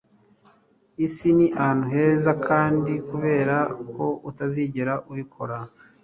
[1.05, 3.57] isi ni ahantu hezakandi kubera
[3.93, 5.57] ko utazigera ubikora